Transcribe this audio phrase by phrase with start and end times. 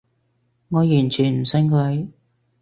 [0.69, 2.07] 我完全唔信佢